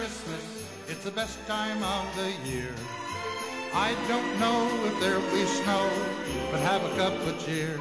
[0.00, 0.44] Christmas,
[0.88, 2.72] it's the best time of the year.
[3.74, 5.90] I don't know if there'll be snow,
[6.50, 7.76] but have a cup of cheer.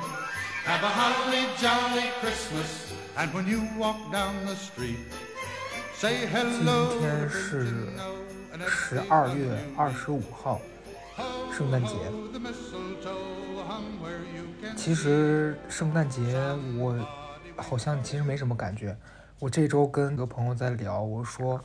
[0.65, 4.99] Have a holly jolly Christmas, and when you walk down the street,
[5.93, 6.91] say hello.
[6.91, 7.87] 今天是
[8.67, 10.59] 十二月二十五号，
[11.57, 11.95] 圣诞节。
[14.75, 16.21] 其实圣诞节
[16.77, 16.93] 我
[17.55, 18.93] 好像其实没什么感觉。
[19.39, 21.63] 我这周跟个朋友在聊，我说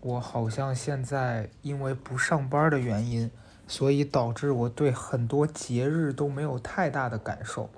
[0.00, 3.30] 我好像现在因为不上班的原因。
[3.68, 7.70] 所以导致我对很多节日都没有太大的感受，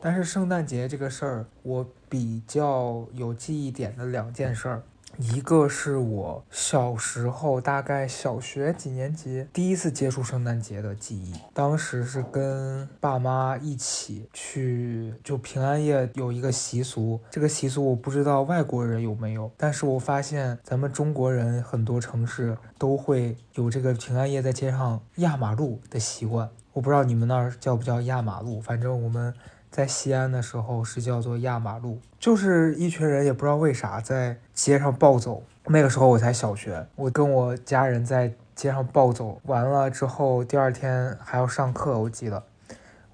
[0.00, 4.82] 但是圣诞节这个事儿，我比较有记忆点的两件事儿。
[5.18, 11.34] 一个是我小时候，大概小学几年级第一次接触圣诞节的记忆。
[11.52, 26.50] 当时是跟爸妈一起去，就平安夜有一个习俗，这个习俗我不知道外国人有没有，但是我发现咱们中国人很多城市都会有这个平安夜在街上压马路的习惯。
[26.72, 29.32] 我不知道你们那儿叫不叫压马路，反正我们。
[29.74, 35.42] 在西安的时候是叫做压马路，就是一群人也不知道为啥在街上暴走。
[35.64, 42.44] 那个时候我才小学，我跟我家人在街上暴走完了之后，第二天还要上课，我记得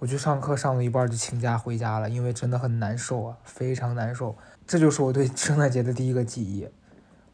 [0.01, 4.37] 我去上课上了一半就请假回家了，因为真的很难受啊，非常难受。
[4.67, 6.69] 这就是我对圣诞节的第一个记忆。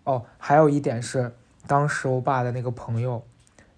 [0.04, 1.34] 哦，还有一点是，
[1.66, 3.24] 当时我爸的那个朋友，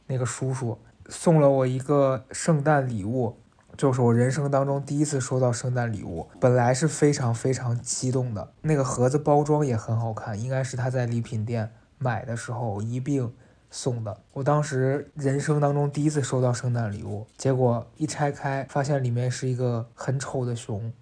[0.08, 3.38] 那个叔叔送了我一个圣诞礼物。
[3.78, 8.52] 就是我人生当中第一次收到圣诞礼物，本来是非常非常激动的。
[8.62, 13.32] 那个盒子包装也很好看，应该是他在礼品店买的时候一并
[13.70, 14.18] 送的。
[14.32, 20.92] 我当时人生当中第一次收到圣诞礼物，结果一拆开，发现里面是一个很丑的熊，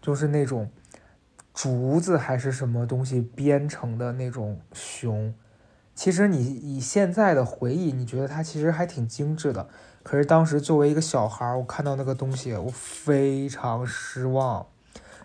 [0.00, 0.70] 就是那种
[1.52, 5.34] 竹子还是什么东西编成的那种熊。
[5.94, 9.68] 其实你以现在的回忆，你觉得它其实还挺精致的。
[10.04, 14.66] 可是当时作为一个小孩儿，我看到那个东西，我非常失望。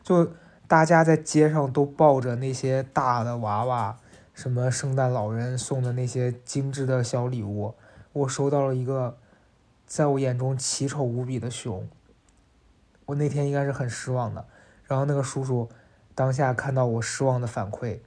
[0.01, 0.31] 就
[0.67, 3.99] 大家在街上都抱着那些大的娃娃，
[4.33, 7.75] 什么圣诞老人送的那些精致的小礼物，
[8.13, 9.17] 我收到了一个
[9.85, 11.87] 在我眼中奇丑无比的熊。
[13.05, 14.45] 我那天应该是很失望的。
[14.85, 15.69] 然后那个叔叔
[16.15, 17.99] 当下看到我失望的反馈，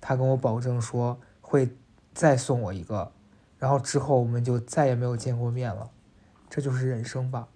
[0.00, 1.74] 他跟我保证说会
[2.12, 3.10] 再送我一个，
[3.58, 5.90] 然后之后我们就再也没有见过面了。
[6.50, 7.48] 这就是人生吧。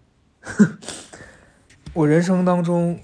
[1.95, 2.99] 我人生当中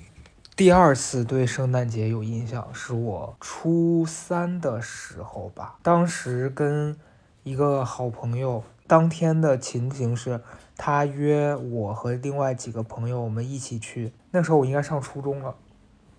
[0.57, 5.79] 第二次对圣诞节有印象，是我初三的时候吧。
[5.83, 6.97] 当时跟
[7.43, 10.41] 一个好朋友，当天的情形是，
[10.77, 14.13] 他约我和另外几个朋友，我们一起去。
[14.31, 15.55] 那时候我应该上初中了。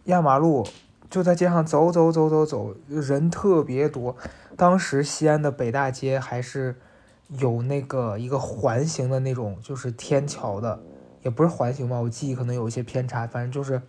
[0.05, 0.65] 压马路
[1.09, 4.15] 就在街上走走走走走，人特别多。
[4.55, 6.75] 当时西安的北大街还是。
[7.37, 10.79] 有那个一个环形的那种，就是天桥的，
[11.21, 13.81] 也不是环形吧，我记忆可能有一些偏差，反正就是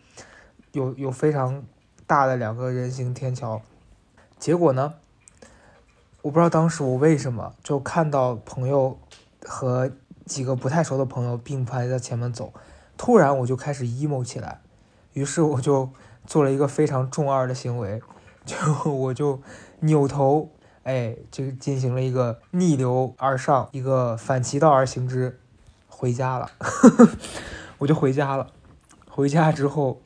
[0.72, 1.64] 有有非常
[2.06, 3.62] 大的两个人行天桥。
[4.38, 4.94] 结果呢，
[6.20, 8.98] 我不知道当时我为什么就看到朋友
[9.46, 9.90] 和
[10.26, 12.52] 几个不太熟的朋友并排在前面走，
[12.98, 14.60] 突然我就开始 emo 起来，
[15.14, 15.88] 于是我就
[16.26, 18.02] 做了一个非常中二的行为，
[18.44, 18.56] 就
[18.90, 19.40] 我就
[19.80, 20.50] 扭头。
[20.82, 25.38] 哎，就进行了一个逆流而上，一个反其道而行之，
[25.86, 26.50] 回家了，
[27.78, 28.48] 我就回家了。
[29.10, 30.00] 回家之后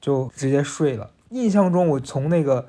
[0.00, 1.10] 就直接睡了。
[1.28, 2.66] 印象中，我从那个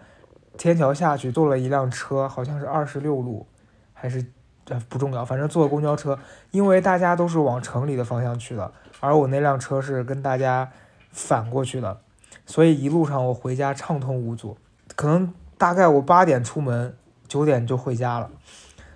[0.56, 3.48] 天桥下去，坐了一辆车，好像是二十六路，
[3.94, 4.24] 还是
[4.66, 6.20] 呃不重要，反正坐公交车。
[6.52, 10.72] 因为大家都是往城里的方向去的，而我那辆车是跟大家
[11.10, 12.02] 反过去的，
[12.46, 14.56] 所以一路上我回家畅通无阻。
[14.96, 16.96] 可能大概我八点出门。
[17.32, 18.30] 九点就回家了，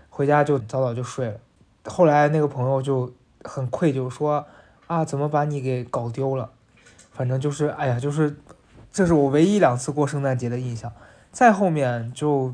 [0.09, 1.39] 回家就早早就睡了。
[1.85, 3.13] 后来那个朋友就
[3.45, 4.45] 很愧疚，说
[4.87, 6.51] ：“啊，怎么把你给搞丢了？”
[7.13, 8.35] 反正就是，哎呀，就是
[8.91, 10.91] 这是我唯一两次过圣诞节的印象。
[11.31, 12.53] 再后面就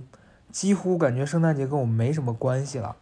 [0.51, 2.95] 几乎感觉圣诞节跟我没什么关系了。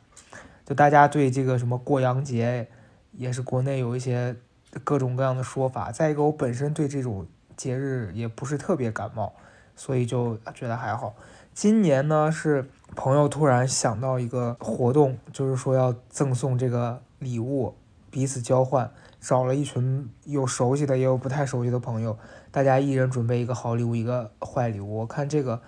[0.66, 2.70] 就大家对这个什么过洋节，
[3.12, 4.38] 也是国内有一些
[4.86, 5.92] 各种各样的说法。
[5.92, 7.28] 再一个，我本身对这种
[7.58, 9.34] 节日也不是特别感冒，
[9.76, 11.14] 所以就觉得还好。
[11.62, 17.76] 今年呢是朋友突然想到一个活动，就是说要赠送这个礼物，
[18.10, 18.90] 彼此交换，
[19.20, 22.18] 找了一群有熟悉的也有不太熟悉的朋友，
[22.50, 25.00] 大家一人准备一个好礼物，一个坏礼物。
[25.00, 25.60] 我看这个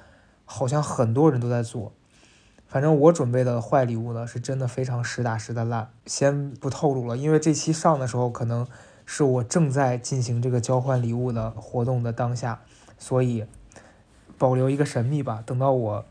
[0.46, 1.92] 好像很多人都在做，
[2.68, 8.66] 反正我准备的坏礼物呢是真的非常实打实的烂，先不透露了，因为这期上的时候可能
[9.06, 12.62] 是我正在进行这个交换礼物的活动的当下，
[12.98, 13.44] 所以。
[14.42, 16.04] 保留一个神秘吧，等到我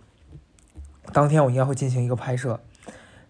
[1.12, 2.61] 当天我应该会进行一个拍摄，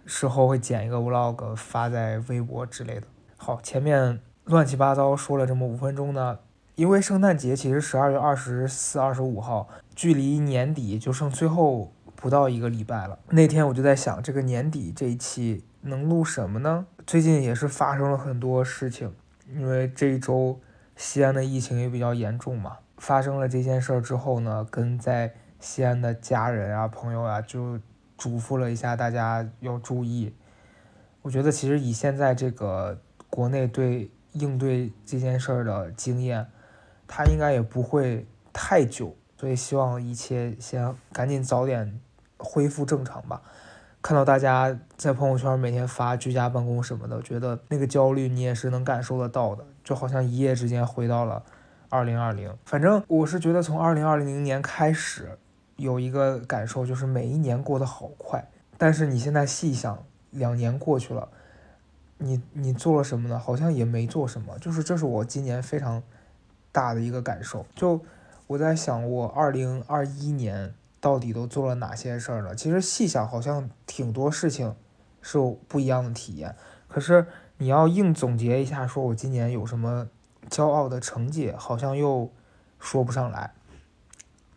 [0.05, 3.07] 事后会剪一个 vlog 发在微博之类的。
[3.39, 6.41] 好，前面乱七八糟说了这么五分钟呢，
[6.75, 13.19] 因为圣诞节其实十二月二十四、二十五号，距离年底就剩最后不到一个礼拜了。
[13.31, 16.85] 那天我就在想，这个年底这一期能录什么呢？
[17.07, 19.15] 最近也是发生了很多事情，
[19.51, 20.61] 因为这一周
[20.95, 22.77] 西安的疫情也比较严重嘛。
[23.01, 27.81] 发生了这件事儿之后呢，跟在西安的家人啊、朋友啊，就
[28.19, 30.35] 嘱咐了一下大家要注意。
[31.23, 33.01] 我觉得其实以现在这个
[33.31, 36.47] 国内对应对这件事儿的经验，
[37.09, 41.99] 它应该也不会太久，所以希望一切先赶紧早点
[42.37, 43.41] 恢复正常吧。
[44.03, 51.43] 看到大家在朋友圈每天发居家办公什么的，觉得那个焦虑你也是能感受得到的，就好像一夜之间回到了。
[51.91, 55.37] 二零二零，反正我是觉得从二零二零年开始，
[55.75, 58.49] 有一个感受就是每一年过得好快。
[58.79, 61.29] 但是你现在细想，两年过去了，
[62.19, 63.37] 你你做了什么呢？
[63.37, 64.57] 好像也没做什么。
[64.61, 66.01] 就是这是我今年非常
[66.71, 67.67] 大的一个感受。
[67.75, 68.01] 就
[68.47, 72.55] 我在想，我二零二一年到底都做了哪些事儿呢？
[72.55, 74.77] 其实细想，好像挺多事情
[75.21, 76.55] 是不一样的体验。
[76.87, 77.27] 可是
[77.59, 80.07] 你要硬总结一下，说我今年有什么？
[80.49, 82.31] 骄傲的成绩好像又
[82.79, 83.53] 说不上来。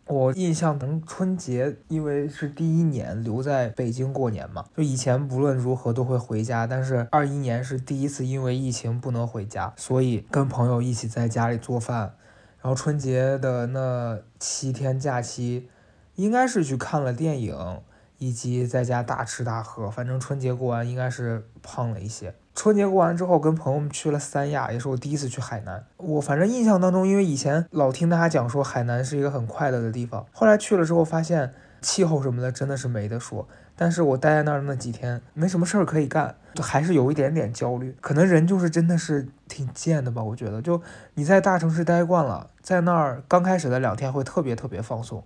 [0.06, 12.14] 我印象中春节，因为是第一年留在北京过年嘛，就以前不论如何都会回家，但是二一年是第一次因为疫情不能回家，所以跟朋友一起在家里做饭。
[12.60, 15.70] 然后春节的那七天假期，
[16.16, 17.80] 应该是去看了电影，
[18.18, 19.90] 以及在家大吃大喝。
[19.90, 22.34] 反正春节过完应该是胖了一些。
[22.54, 25.84] 春节过完之后，跟朋友们去了三亚，也是我第一次去海南。
[25.96, 33.48] 我反正印象当中，因为以前老听大家讲说海南是一个很快乐的地方，后来去了之后发现气候什么的真的是没得说。
[33.76, 37.96] 但是我待在那儿那几天没什么事儿可以干，就还是有一点点焦虑。
[38.00, 40.62] 可能人就是真的是挺贱的吧，我觉得。
[40.62, 40.80] 就
[41.14, 45.24] 你在大城市待惯了，在那儿刚开始的两天会特别特别放松，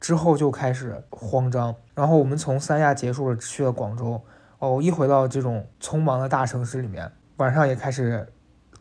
[0.00, 1.74] 之后就开始慌张。
[1.94, 4.20] 然后我们从三亚结束了，去了广州。
[4.58, 8.32] 哦，一回到这种匆忙的大城市里面，晚上也开始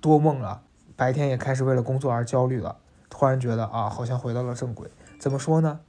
[0.02, 0.62] 多梦了，
[0.96, 2.78] 白天也开始为了工作而焦虑了。
[3.10, 4.90] 突然觉得啊，好像回到了正轨。
[5.20, 5.80] 怎么说呢？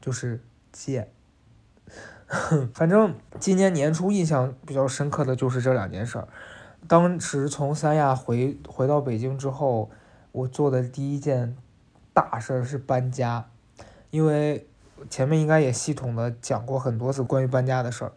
[0.00, 0.40] 就是
[0.72, 1.10] 贱。
[2.72, 6.28] 反正今年年初印象比较深刻的就是这两件事儿。
[6.88, 9.90] 当时从三亚回回到北京之后，
[10.32, 11.56] 我做的第一件
[12.12, 13.46] 大事儿是搬家，
[14.14, 14.64] 因为
[15.10, 18.12] 前面应该也系统的讲过很多次关于搬家的事儿。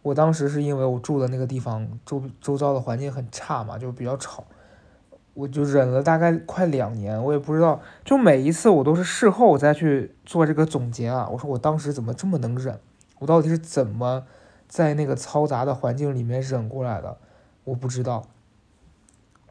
[0.00, 4.44] 我当时是因为我住的那个地方周周遭的环境很差嘛，就比较吵，
[5.34, 11.28] 我就忍了大概快两年，我也不知道，就每一次我都是事后再去做这个总结啊。
[11.30, 12.80] 我说我当时怎么这么能忍？
[13.18, 14.24] 我到底是怎么
[14.66, 17.18] 在那个嘈杂的环境里面忍过来的？
[17.64, 18.26] 我不知道。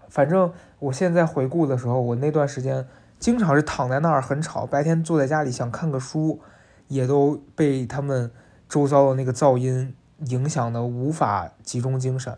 [0.09, 2.87] 反正我现在回顾的时候，我那段时间
[3.19, 6.41] 经常是躺在那儿很吵，白天坐在家里想看个书，
[6.87, 8.31] 也都被他们
[8.67, 9.95] 周遭的那个噪音。
[10.27, 12.37] 影响的无法集中精神，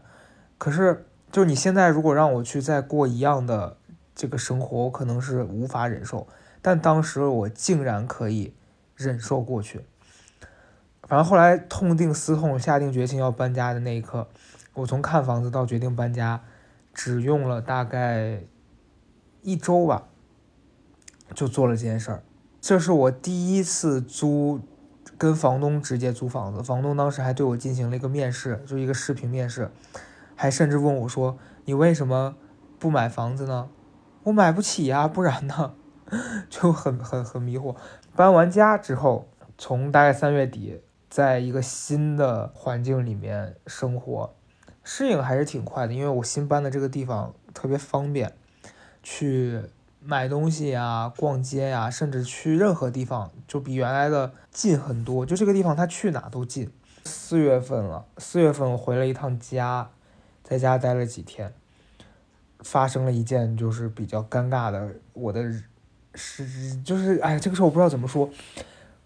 [0.58, 3.78] 可是就你现在如果让我去再过一样的
[4.16, 6.28] 这个生活，我可能是无法忍受。
[6.64, 8.56] 但当时我竟然可以
[8.96, 9.86] 忍受过去。
[11.04, 14.28] 反正后来痛定思痛，下定决心要搬家的那一刻，
[14.74, 16.42] 我从看房子到决定搬家，
[16.96, 18.42] 只用了大概
[19.44, 20.08] 一周吧，
[21.34, 22.24] 就做了这件事儿。
[22.60, 24.62] 这是我第一次租。
[25.18, 29.72] 跟房东直接租房子，房东当时还对我进行了一个面试，就一个视频面试，
[30.36, 32.36] 还甚至问我说：“你为什么
[32.78, 33.70] 不买房子呢？”
[34.24, 35.74] 我买不起呀，不然呢？
[36.52, 37.76] 就很很很迷惑。
[38.16, 44.36] 搬完家之后，从大概三月底，在一个新的环境里面生活，
[44.84, 48.34] 适应还是挺快的，因为我新搬的这个地方特别方便，
[49.02, 49.64] 去。
[50.08, 55.26] 买东西呀，逛街呀，甚至去任何地方，就比原来的近很多。
[55.26, 56.72] 就这个地方，他去哪都近。
[57.04, 59.90] 四月份了，四月份我回了一趟家，
[60.46, 61.54] 在家待了几天，
[62.60, 65.44] 发生了一件就是比较尴尬的，我的
[66.16, 68.30] 是就是哎，这个事我不知道怎么说。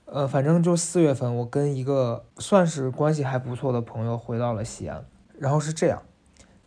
[0.05, 5.03] 呃，反正就四月份，我跟一个算是关系还不错的朋友回到了西安，
[5.39, 6.03] 然后是这样。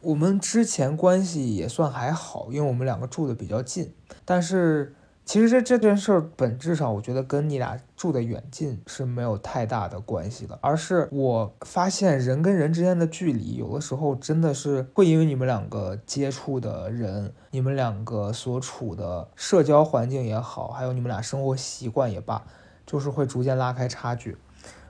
[0.04, 3.94] 我们之前关系也算还好，因为我们两个住的比较近。
[4.24, 4.94] 但是
[5.24, 22.44] 其实这这件事儿本质上，我觉得跟你俩住的远近是没有太大的关系的，而是我发现人跟人之间的距离，有的时候真的是会因为你们两个接触的人，你们两个所处的社交环境也好，还有你们俩生活习惯也罢，
[22.84, 24.36] 就是会逐渐拉开差距。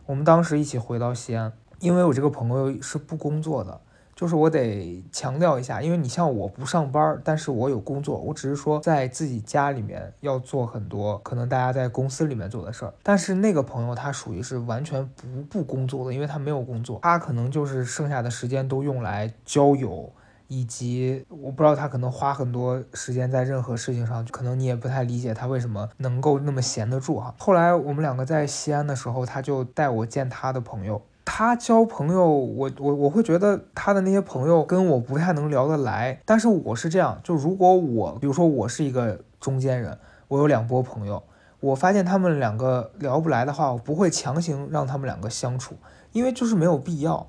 [0.06, 3.80] 我们当时一起回到西安，因为我这个朋友是不工作的。
[4.14, 12.94] 就是我得强调一下，因为你像我不上班，但是我有工作，我只是说在自己家里面要做很多可能大家在公司里面做的事儿。
[13.02, 20.10] 但是那个朋友他属于是完全不不工作的，因为他没有工作，他可能就是剩下的时间都用来交友，
[20.46, 27.34] 以及我不知道他可能花很多时间在任何事情上，可能你也不太理解他为什么能够那么闲得住哈。
[27.38, 31.02] 后来我们两个在西安的时候，他就带我见他的朋友。
[31.24, 36.20] 他交朋友，我我我会觉得他的那些朋友跟我不太能聊得来。
[36.26, 41.22] 但是我是这样，就如果我，比如说我是一个中间人，我有两波朋友，
[41.60, 45.76] 我发现他们两个聊不来的话，我不会强行让他们两个相处，
[46.12, 47.26] 因为就是没有必要。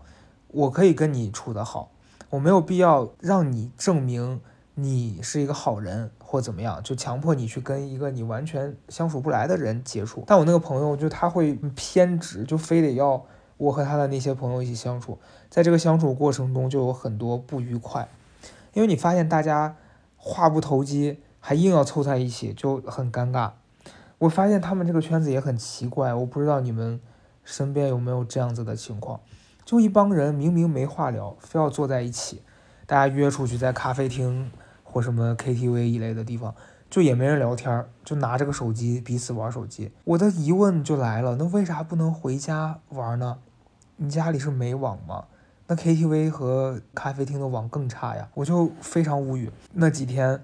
[0.49, 1.89] 我可以跟你处得好，
[2.31, 4.41] 我没有必要让你证明
[4.73, 10.25] 你是一个好人或怎么样，就强迫你去跟一个你完全相处不来的人接触。
[10.27, 13.25] 但我那个朋友就他会偏执，就非得要。
[13.57, 15.17] 我和他的那些朋友一起相处，
[15.49, 18.07] 在这个相处过程中就有很多不愉快，
[18.73, 19.75] 因为你发现大家
[20.17, 23.51] 话不投机，还硬要凑在一起，就很尴尬。
[24.17, 26.99] 我发现他们这个圈子也很奇怪，我不知道你们
[27.43, 29.19] 身边有没有这样子的情况，
[29.63, 32.41] 就一帮人明明没话聊，非要坐在一起，
[32.85, 34.51] 大家约出去在咖啡厅
[34.83, 36.55] 或什么 KTV 一类的地方。
[36.89, 39.91] 就也没人聊天，就拿着个手机彼此玩手机。
[40.03, 43.39] 我的疑问就来了，那为啥不能回家玩呢？
[43.97, 45.25] 你家里是没网吗？
[45.67, 48.27] 那 KTV 和咖啡厅的网更差呀！
[48.35, 49.51] 我就非常无语。
[49.73, 50.41] 那几天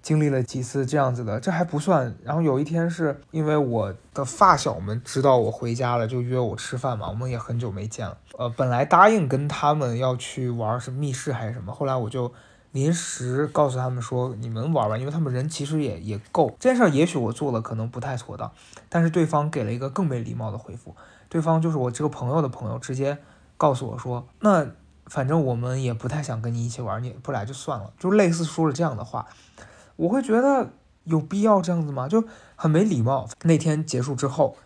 [0.00, 2.14] 经历了几次这样子的，这还不算。
[2.22, 7.08] 然后有一天是因为我的发小们知道我回家了，就约我吃饭嘛。
[7.08, 8.16] 我们也很久没见了。
[8.38, 12.32] 呃，本来答应跟他们要去玩是密室还是什么，后来我就。
[12.72, 16.54] 临时告诉他们说你们玩玩，因为他们人其实也也够。
[16.60, 18.52] 这件事儿也许我做了可能不太妥当，
[18.88, 20.94] 但是对方给了一个更没礼貌的回复。
[21.28, 23.18] 对方就是我这个朋友的朋友，直接
[23.56, 24.66] 告诉我说，那
[25.06, 29.26] 反正我们也不太想跟你一起玩，你不来就算了，就类似说了这样的话。
[29.96, 30.70] 我会觉得
[31.04, 32.08] 有必要这样子吗？
[32.08, 32.24] 就
[32.56, 33.28] 很没礼貌。
[33.42, 34.56] 那天结束之后，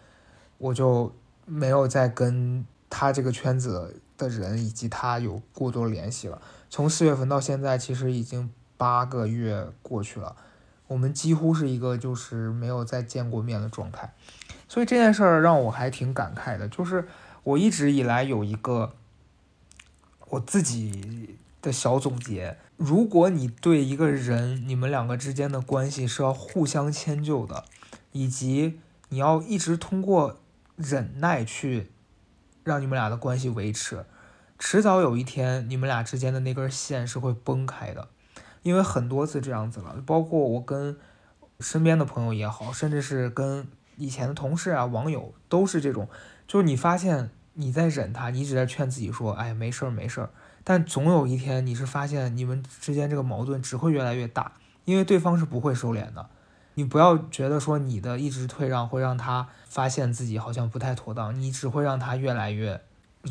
[0.58, 1.12] 我就
[1.46, 6.40] 没有再跟他这个圈子的人以及他有过多联系了。
[6.74, 10.34] 从四月份到现在，其实已经八个月过去了，
[10.88, 14.12] 我们几乎是一个就是没有再见过面的状态，
[14.66, 16.66] 所以这件事儿让我还挺感慨的。
[16.66, 17.06] 就是
[17.44, 18.92] 我一直以来有一个
[20.30, 27.66] 我自己的小总结：如果你对一个人，你们两个之间的关系是要互相迁就的，
[28.10, 30.40] 以及你要一直通过
[30.74, 31.92] 忍耐去
[32.64, 34.04] 让你们俩的关系维持。
[34.58, 38.08] 迟早有一天，你们俩之间的那根线是会崩开的，
[38.62, 40.96] 因为很多次这样子了，包括我跟
[41.60, 46.08] 身边的朋友也好，甚至是跟以前的同事啊、网友都是这种，
[46.46, 50.30] 就是你发现你在忍他，你一直在劝自己说，哎，没事儿没事儿，
[50.62, 54.52] 但总有一天你是发现你们之间这个矛盾只会越来越大，
[54.84, 56.30] 因为对方是不会收敛的，
[56.74, 62.80] 你不要觉得说你的一直退让会让他发现自己好像不太妥当，你只会让他越来越。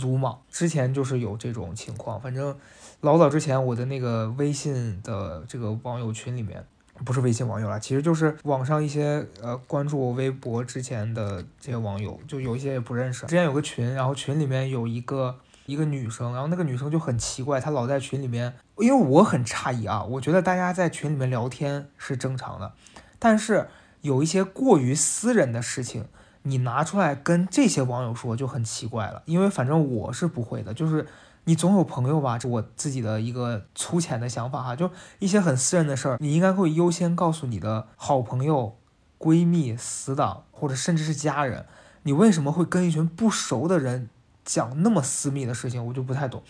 [0.02, 2.20] 鲁莽，之前就是有这种情况。
[2.20, 2.58] 反正
[3.02, 6.66] 老早之前，我的那个微信的这个网友群里面，
[7.06, 13.26] 不是微信网友了，其实就是网上一些呃关注我微博之前的这些网友，就有一些也不认识。
[13.28, 22.74] 之前有个群，然后群里面有一个一个女生，然后那个女生就很奇怪，她老在群里面，因为我很诧异啊，我觉得大家在群里面聊天是正常的，
[23.20, 23.68] 但是
[24.02, 26.06] 有一些过于私人的事情。
[26.44, 31.08] 你拿出来跟这些网友说就很奇怪了，因为反正我是不会的，就是
[31.46, 38.78] 你总有朋友吧，这我自己的一个粗浅的想法哈，就一些很私人的事儿，你应该会优先告诉你的好朋友、
[39.18, 41.66] 闺蜜、死党或者甚至是家人。
[42.04, 44.10] 你为什么会跟一群不熟的人
[44.44, 45.86] 讲那么私密的事情？
[45.86, 46.44] 我就不太懂，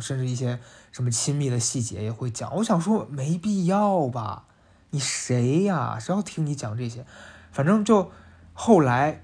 [0.00, 0.58] 甚至一些
[0.92, 2.54] 什么亲密的细节也会讲。
[2.56, 4.44] 我想说没必要吧，
[4.90, 5.98] 你谁呀？
[5.98, 7.06] 谁要听你讲这些？
[7.50, 8.10] 反正就
[8.52, 9.22] 后来。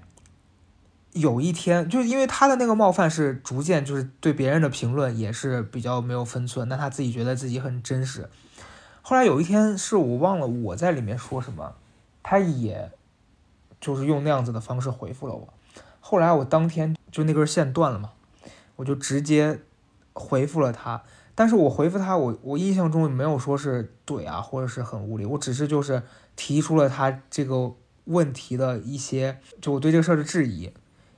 [1.19, 8.29] 有一天，就因为他的那个冒犯是逐渐，就是对别人的评论也是比较没有分寸，那他自己觉得自己很真实。
[9.01, 11.75] 后来有一天是我忘了我在里面说什么，
[12.23, 12.91] 他也
[13.79, 15.53] 就是用那样子的方式回复了我。
[15.99, 18.11] 后来我当天就那根线断了嘛，
[18.77, 19.59] 我就直接
[20.13, 21.03] 回复了他。
[21.35, 26.01] 但是我回复他，我我印象中没有说是怼啊，或者是很无理，我只是就是
[26.35, 27.73] 提出了他这个
[28.05, 30.73] 问题的一些，就我对这个事儿的质疑。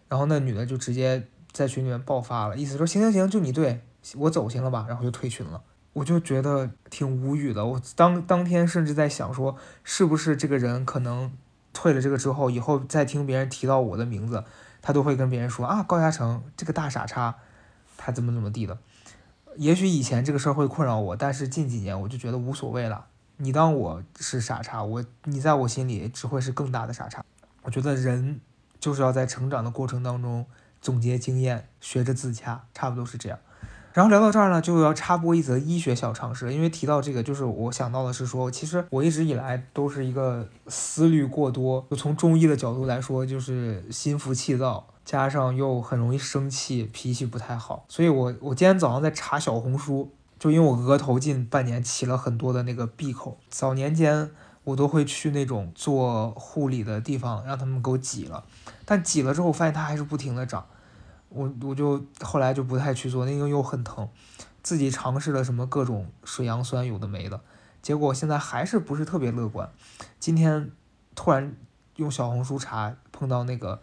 [0.09, 3.81] 然后那女的就直接在群里面爆发了，意思说行行行，就你对
[4.17, 5.61] 我走行了吧，然后就退群了。
[5.93, 7.65] 我就觉得挺无语的。
[7.65, 11.31] 我当当天甚至在想说，是不是这个人可能
[11.73, 14.43] 退了这个之后，以后再听别人提到我的名字，
[14.81, 17.35] 他都会跟别人说啊，高嘉诚这个大傻叉，
[17.97, 18.77] 他怎么怎么地的。
[19.57, 23.07] 也许以前这个事儿会困扰我，但是近几年我就觉得无所谓了。
[23.37, 27.25] 你当我是傻叉，我你在我心里只会是更大的傻叉。
[27.63, 28.39] 我觉得人
[28.79, 30.45] 就是要在成长的过程当中
[30.81, 33.37] 总结经验，学着自洽，差不多是这样。
[33.93, 44.87] 然后聊到这儿呢，就要插播一则医学小常识，因为提到这个，就是我想到的是说，其实我一直以来都是一个思虑过多，就从中医的角度来说，就是心浮气躁。
[45.05, 54.29] 加上又很容易生气，脾气不太好，所以我我今天早上在查小红书，就因为我额头近半年起了很多的那个闭口，早年间
[54.69, 58.43] 我都会去那种做护理的地方，让他们给我挤了，
[58.85, 60.65] 但挤了之后发现它还是不停的长，
[61.29, 64.07] 我我就后来就不太去做，那个又很疼，
[64.61, 67.41] 自己尝试了什么各种水杨酸有的没的，
[67.81, 69.69] 结果现在还是不是特别乐观，
[70.19, 70.71] 今天
[71.15, 71.55] 突然
[71.95, 73.81] 用小红书查碰到那个。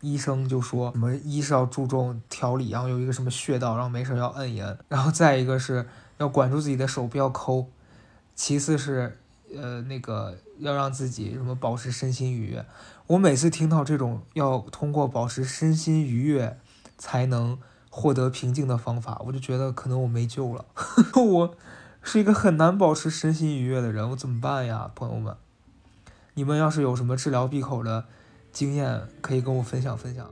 [0.00, 7.66] 医生就说什么一是要注重调理，然后有一个什么穴道，然后没事要摁一摁，然后再一个是要管住自己的手不要抠，
[8.36, 9.18] 其次是
[9.56, 12.64] 呃那个要让自己什么保持身心愉悦。
[13.06, 16.58] 我每次听到这种要通过保持身心愉悦
[16.96, 17.58] 才能
[17.90, 20.66] 获得平静的方法，我就觉得可能我没救了。
[21.16, 21.56] 我
[22.02, 25.36] 是一个很难保持身心愉悦的人，我怎么办呀，朋友们？
[26.34, 28.04] 你们要是有什么治疗闭口的？
[28.50, 30.28] 经验可以跟我分享分享。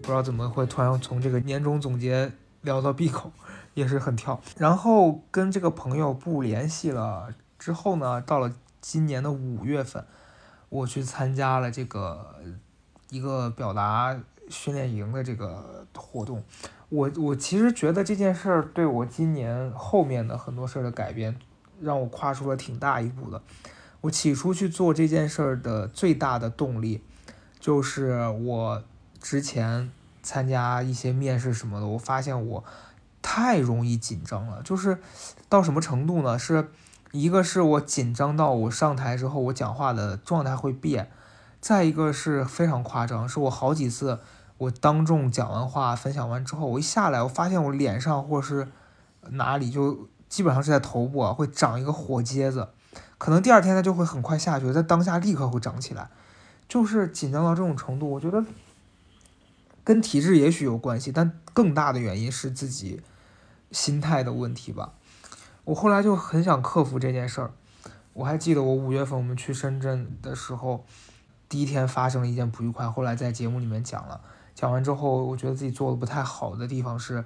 [0.00, 2.32] 不知道怎么会突然从这个年终总结
[2.62, 3.32] 聊到闭口，
[3.74, 4.40] 也是很跳。
[4.56, 10.04] 然后跟这个朋友不联系了之后呢，到了今年的五月份，
[10.68, 12.36] 我去参加了这个
[13.10, 16.42] 一个表达训练营的这个活动。
[16.88, 21.36] 我我其实觉得这件事儿对我今年后面的很多事儿的改变。
[21.80, 23.42] 让我跨出了挺大一步的。
[24.02, 27.02] 我起初去做这件事儿的最大的动力，
[27.58, 28.84] 就是我
[29.20, 29.90] 之前
[30.22, 32.62] 参加一些面试什么的，我发现我
[33.22, 34.60] 太容易紧张了。
[34.62, 34.98] 就是
[35.48, 36.38] 到什么程度呢？
[36.38, 36.70] 是
[37.12, 41.06] 一个是我紧张到我上台之后，我讲话的状态会变；
[41.60, 44.18] 再一个是非常夸张，是我好几次
[44.58, 48.68] 我当众讲完话、分享完之后，我一下来，我发现我脸上或者是
[49.30, 50.08] 哪里就。
[50.32, 52.66] 基本上是在头部啊，会长一个火疖子，
[53.18, 56.08] 可能第二天它就会很快下去，在当下立刻会长起来，
[56.66, 58.10] 就是紧张到这种程度。
[58.12, 58.42] 我觉得
[59.84, 63.02] 跟体质也许有关系，但更大的原因是自己
[63.72, 64.92] 心态的问题吧。
[65.64, 67.50] 我后来就很想克服这件事儿。
[68.12, 70.84] 我还记得我五月份我们去深圳的时候，
[71.48, 74.20] 第一天发生了一件不愉快，后来在节目里面讲了。
[74.54, 77.24] 讲完之后，我觉得自己做的不太好的地方是。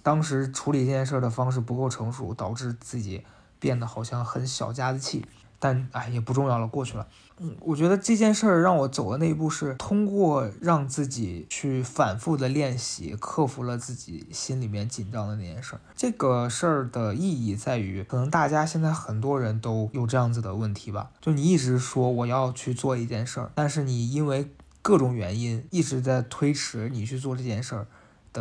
[0.00, 3.24] 当时处理这件事儿的方式不够成熟，导致自己
[3.58, 5.26] 变得好像很小家子气。
[5.58, 7.06] 但哎，也不重要了，过去了。
[7.40, 15.80] 嗯，我觉得这件事儿让我走的那一步是通过让自己去反复的练习，克服了自己心里面紧张的那件事儿。
[15.94, 24.50] 这个事儿的意义在于，可能大家现在很多人都有这样子的问题吧，就你一直说我要去做一件事儿，但是你因为
[24.82, 27.86] 各种原因一直在推迟你去做这件事儿。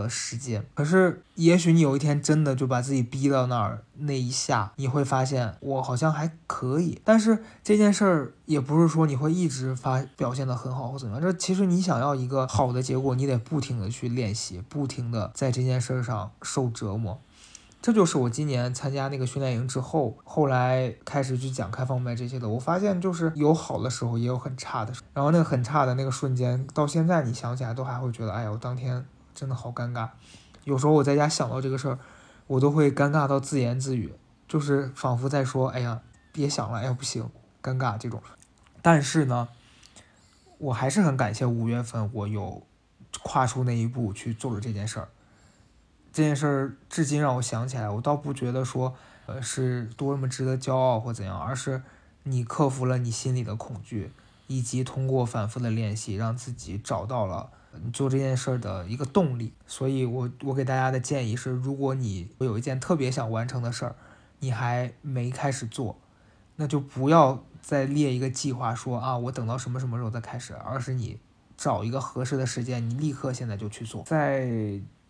[0.03, 7.01] 的时间，可是也许你有一天真的就把自己逼到那儿，那一下你会发现我好像还可以。
[7.03, 11.21] 但是这件事儿也不是说你会一直发表现的很好或怎么样。
[11.21, 17.19] 这其实你想要一个好的结果，你得不停的去练习，不停的在这件事儿上受折磨。
[17.79, 25.07] 这就是我今年参加那个训练营之后，后来开始去讲开放麦这些的，我发现就是有好的时候，也有很差的时候。
[25.13, 29.05] 然后那个很差的那个瞬间，到现在你想起来都还会觉得，哎呀，我当天。
[29.38, 30.10] 真的好尴尬，
[30.63, 32.00] 有时候我在家想到这个事儿，
[32.47, 34.12] 我都会尴尬到自言自语，
[34.47, 37.30] 就是仿佛在说：“哎呀，别想了，哎呀不行，
[37.62, 38.19] 尴尬这种。”
[38.82, 39.50] 但是呢，
[40.58, 42.65] 我还是很感谢五月份我有
[43.21, 45.10] 跨出那一步去做了这件事儿。
[46.12, 48.95] 这件事儿至今让我想起来，我倒不觉得说，
[49.28, 51.84] 呃，是多么值得骄傲或怎样，而是
[52.23, 54.12] 你克服了你心里的恐惧，
[54.47, 57.49] 以及通过反复的练习，让自己找到了。
[57.83, 63.95] 你做这件事儿的一个动力，所以我我给大家的建议是，如果你有一件特别想完成的事儿，
[64.39, 65.95] 你还没开始做，
[66.55, 71.19] 那就不要再列一个计划说啊，我等到什么什么时候再开始，而是你
[71.55, 74.01] 找一个合适的时间，你立刻现在就去做。
[74.03, 74.49] 在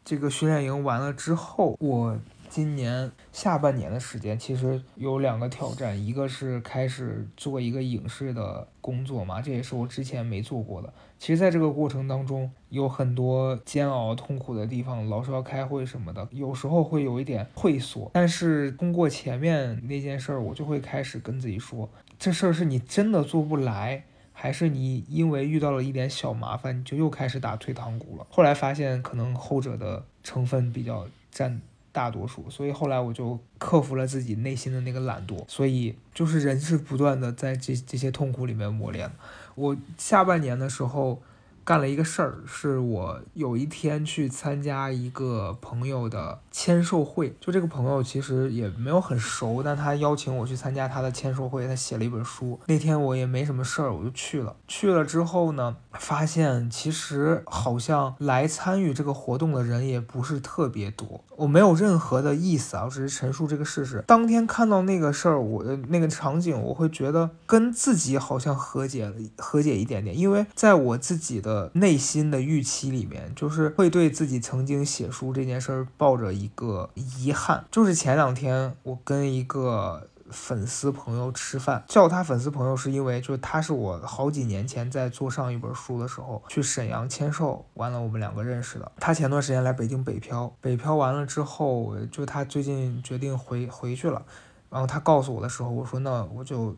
[0.03, 2.17] 这个训练营完了之后，我。
[2.49, 10.93] 今年下半年的时间，其实有两个挑战，一个是开始做一个影视的工作嘛，这也是我之前没做过的。
[11.19, 18.09] 其实，在这个过程当中，有很多煎熬、痛苦的地方，老是要开会什么的，有时候会有一点退缩。
[18.13, 28.27] 但是通过前面那件事儿，我就会开始跟自己说，这事儿是你真的做不来，还是你因为遇到了一点小麻烦，你就又开始打退堂鼓了？
[28.29, 31.59] 后来发现可能后者的成分比较占
[31.97, 35.43] 大多数，所以后来我就克服了自己内心的那个懒惰。
[35.47, 39.09] 所以就是人是不断的在这这些痛苦里面磨练。
[39.55, 41.19] 我下半年的时候。
[41.67, 52.57] 干了一个事儿，是我有一天去参加一个朋友的签售会，就这个朋友其实也没有很熟，但他邀请我去参加他的签售会，他写了一本书。
[52.67, 54.55] 那天我也没什么事儿，我就去了。
[54.65, 61.21] 去了之后呢，发现其实好像来参与这个活动的人也不是特别多。
[61.35, 64.01] 我没有任何的意思啊，我只是陈述这个事实。
[64.07, 71.56] 当天看到那个事儿，我的那个场景，我会觉得跟自己好像和解了，和解一点点，因为在我自己的。
[71.73, 77.65] 内心的预期里面，就是会对自己曾经写书这件事儿抱着一个遗憾。
[77.71, 88.91] 就是前两天我跟一个粉丝朋友吃饭，叫他粉丝朋友是因为，就是他是我好几年前在做上一本书的时候去沈阳签售，完了我们两个认识的。
[88.99, 91.25] 他前段时间来北京北漂，北漂完了？
[91.25, 94.21] 之后，就他最近决定回回去了。
[94.69, 96.75] 然后他告诉我的时候，我说那我就，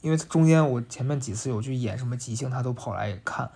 [0.00, 3.50] 因为中间我前面几次有去演什么即兴，他都跑来看。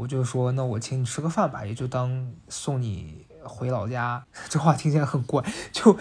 [0.00, 4.24] 我就说，那我请你吃个饭吧，也就当送你回老家。
[4.48, 5.94] 这话听起来很怪，就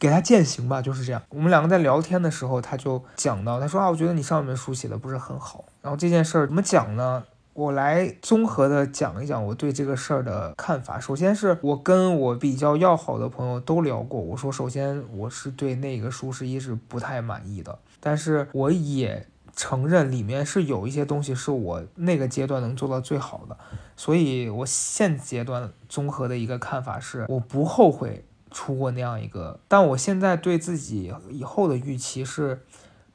[0.00, 1.22] 给他践行吧，就是这样。
[1.28, 5.64] 我们两个在聊天的时候，他就讲到，他说啊，我觉得你上一本书写的不是很好。
[5.80, 7.22] 然后这件事儿怎么讲呢？
[7.52, 10.98] 我来综合的讲一讲我对这个事儿的看法。
[10.98, 19.24] 首先是我跟我比较要好的朋友都聊过，我说首先我是对那个书是一直不太满意的，但是我也。
[19.56, 23.56] 承认里面是有一些东西是我那个阶段能做到最好的，
[23.96, 32.60] 所以我现阶段综合的一个看法是，我不后悔出过那样一个，但我现在对自己以后的预期是，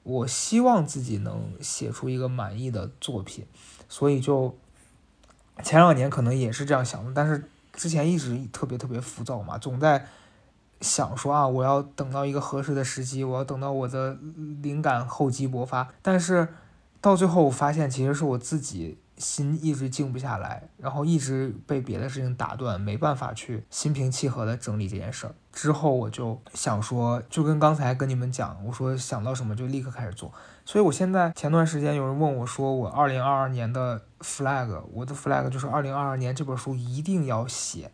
[0.01, 3.45] 我希望自己能写出一个满意的作品，
[3.87, 4.57] 所以就
[5.63, 10.07] 前两年可能也是这样想的，但是之前一直特别特别浮躁嘛，总在。
[10.81, 14.17] 想说啊，我要等到一个合适的时机，我要等到我的
[14.61, 15.87] 灵感厚积薄发。
[16.01, 16.47] 但是
[16.99, 25.33] 到最后，我发现其实是我自己心一直静不下来，然后一直被别的事情打断，没办法去心平气和的整理这件事儿。
[25.53, 30.31] 之后我就想说，就跟刚才跟你们讲，我说想到什么就立刻开始做。
[30.65, 37.91] 所以我现在前段时间有人问我说，我二零二二年的 flag，我的 flag 就是二零二二年这本书一定要写，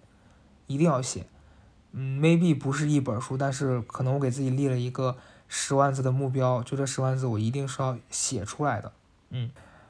[0.68, 1.26] 一定要写。
[1.92, 8.92] 嗯，maybe 不是一本书，但是可能我给自己立了一个十万字的目标，就这十万字我一定是要写出来的。
[9.30, 9.50] 嗯，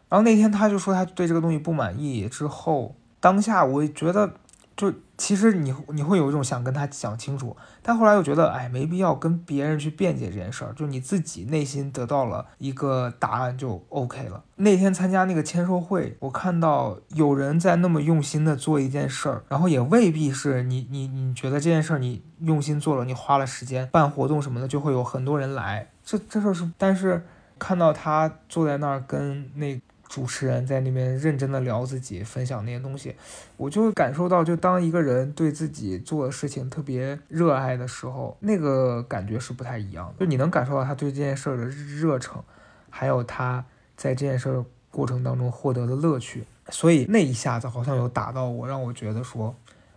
[0.09, 4.33] 然后那天他就说他对这个东西不满意，之后当下我觉得。
[4.77, 14.43] 就其实你你会有一种想跟他讲清楚，但后来又觉得哎没必要跟别人去辩解这件事儿，就你自己内心得到了一个答案就 OK 了。
[14.57, 25.89] 那天参加那个签售会，我看到有人在那么用心的做一件事儿，然后也未必是你你你觉得这件事儿你用心做了，你花了时间办活动什么的，就会有很多人来。
[26.05, 27.25] 这这事儿是，但是
[27.57, 29.81] 看到他坐在那儿跟那。
[30.07, 33.15] 主持人在那边认真的聊自己，分享那些东西，
[33.57, 40.13] 我就会感受到，就当一个人对自己做的事情特别热爱的时候，那个感觉是不太一样的。
[40.19, 42.41] 就你能感受到他对这件事的热诚，
[42.89, 43.63] 还有他
[43.95, 49.53] 在这件事过程当中获得的乐趣，所以那一下子好像有打到我，让我觉得说，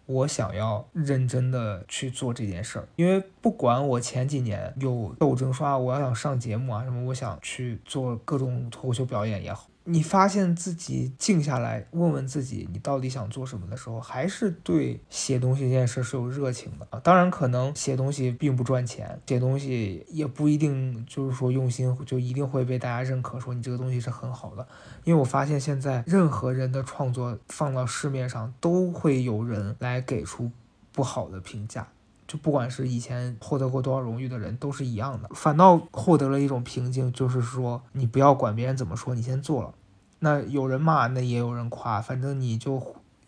[0.07, 2.89] 我想要认真的去做这件事儿。
[2.97, 9.69] 因为不管我前几年有斗争，说啊我要想上节目啊什么，我想去做各种脱口秀表演也好。
[9.91, 17.01] 你发现自己静下来问问自己，你到底想做什么的时候，还是对写东西这件事是有热情的啊。
[17.01, 24.67] 当然，可能写东西并不赚钱，写东西也不一定就是说用心就一定会被大家认可，说你这个东西是很好的。
[25.03, 30.51] 因为我发现现在任何人的创作放到市面上，都会有人来给出
[30.93, 31.89] 不好的评价。
[32.29, 39.75] 就不管是以前获得过多少荣誉的人，都是一样的，反倒获得了一种平静，就是说你不要管别人怎么说，你先做了，
[40.21, 42.81] 那有人骂，那也有人夸，反正你就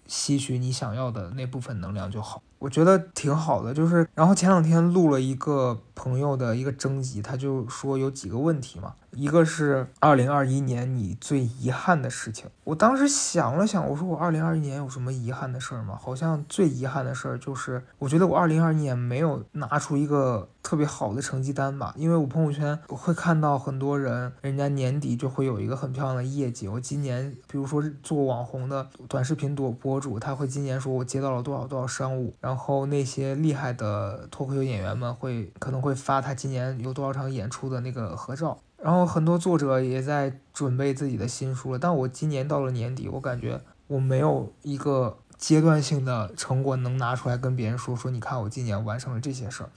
[0.07, 2.42] 吸取你想要的那部分能量就好。
[2.59, 8.94] 我觉得挺好的，就是然后前两天录了一个朋友的一个征集，他就说有几个问题嘛。
[9.14, 15.98] 一个是二零二一年你最遗憾的事情，我当时想了想，我说我二零二一年有什么遗憾的事儿吗？
[16.00, 21.92] 好像最遗憾的事儿就是，我觉得我二零二一年没有拿出一个特别好的成绩单吧。
[21.98, 26.66] 因为我朋友圈我会看到很多人，人家年底就会有一个很漂亮的业绩。
[26.66, 38.58] 我今年，比如说做网红的短视频多博主，他会今年说我接到了多少多少商务，然后那些厉害的脱口秀演员们会可能会发他今年有多少场演出的那个合照。
[38.82, 49.70] 然后很多作者也在准备自己的新书了，但我今年到了年底，我感觉我没有一个阶段性的成果能拿出来跟别人说说，你看我今年完成了这些事儿，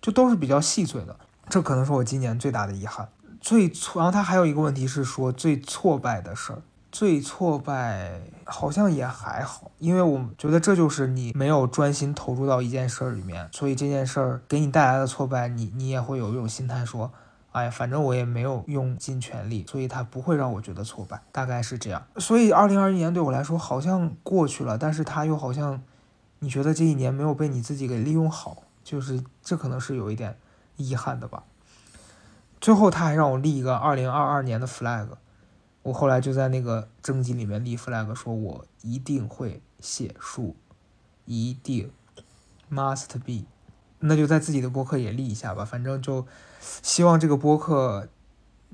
[0.00, 1.16] 就都是比较细碎的，
[1.50, 3.08] 这可能是我今年最大的遗憾。
[3.38, 17.12] 最挫，然后他还有一个问题是说最挫败的事儿，最挫败好像也还好，因为我觉得这就是你没有专心投入到一件事儿里面，所以这件事儿给你带来的挫败，你你也会有一种心态说。
[17.52, 22.06] 哎，反正我也没有用尽全力，所以它不会让我觉得挫败，大概是这样。
[22.18, 25.82] 所以，二零二一年对我来说好像过去了，但是它又好像，
[26.40, 30.36] 你觉得这一年没有被你自己给利用好，就是这可能是有一点
[30.76, 31.44] 遗憾的吧。
[32.60, 35.08] 最后，他还让我立一个二零二二年的 flag，
[35.86, 40.56] 我后来就在那个征集里面立 flag，说我一定会写书，
[41.26, 41.92] 一定
[42.68, 43.46] ，must be。
[44.00, 46.26] 那就在自己的播客也立一下吧，反正就
[46.60, 48.08] 希望这个播客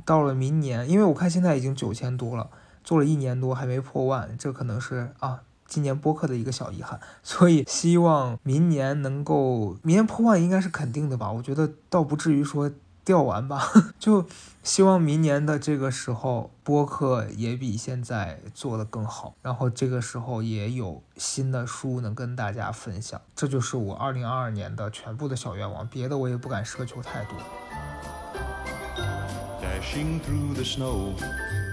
[0.07, 2.49] 到了明年，因为我看现在已经九千多了，
[2.83, 12.73] 做了一年多还没破万，这可能是啊今年播客的一个小遗憾，所以希望明年能够明年破万应该是肯定的吧，我觉得倒不至于说。
[13.05, 14.25] 掉完吧， 就
[14.63, 27.37] 希望明年的这个时候播客也比现在做的更好，然后这个时候也有新的书能跟大家分享，这就是我二零二二年的全部的小愿望，别的我也不敢奢求太多。
[29.61, 31.13] Dash through the snow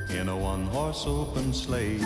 [0.10, 2.04] in a one horse open slave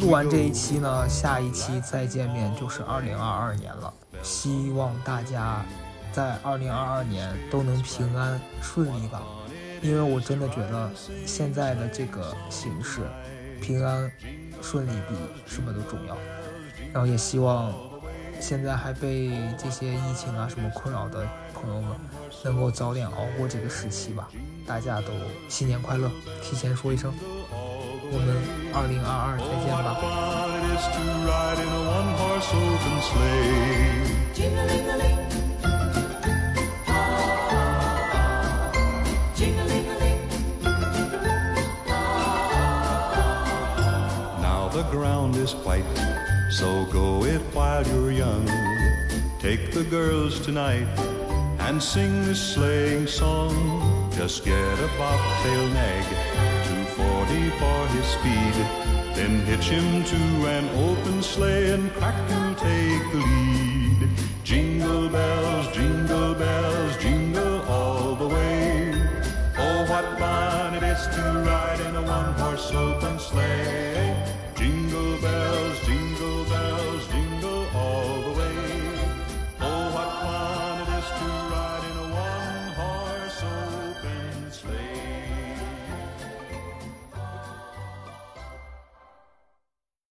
[0.00, 5.64] 录完这一期呢，下一期再见面就是二零二二年了，希望大家。
[6.12, 9.22] 在二零二二年都能平安顺利吧，
[9.80, 10.90] 因为我真的觉得
[11.26, 13.00] 现在的这个形势，
[13.60, 14.10] 平安
[14.60, 15.14] 顺利比
[15.46, 16.16] 什么都重要。
[16.92, 17.72] 然后也希望
[18.40, 21.90] 现在还被这些疫情啊什么困扰的朋友们，
[22.44, 24.28] 能够早点熬过这个时期吧。
[24.66, 25.12] 大家都
[25.48, 26.10] 新年快乐，
[26.42, 27.14] 提前说一声，
[27.52, 28.36] 我们
[28.74, 29.72] 二零二二再见
[35.30, 35.39] 吧。
[45.52, 45.84] Is white,
[46.50, 48.46] so go it while you're young.
[49.38, 50.88] Take the girls tonight
[51.60, 54.10] and sing the sleighing song.
[54.12, 56.04] Just get a bobtail nag,
[56.96, 58.56] 240 for his speed.
[59.14, 60.20] Then hitch him to
[60.56, 64.10] an open sleigh and crack will take the lead.
[64.44, 68.92] Jingle bells, jingle bells, jingle all the way.
[69.58, 73.89] Oh, what fun it is to ride in a one-horse open sleigh
[75.20, 75.99] bells